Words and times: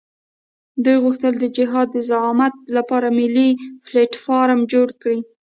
دوی 0.83 0.97
غوښتل 1.03 1.33
د 1.39 1.45
جهاد 1.57 1.87
د 1.91 1.97
زعامت 2.09 2.53
لپاره 2.77 3.07
ملي 3.19 3.49
پلټفارم 3.85 4.59
جوړ 4.73 4.87
کړي. 5.01 5.19